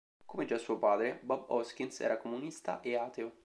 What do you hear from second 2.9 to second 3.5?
ateo.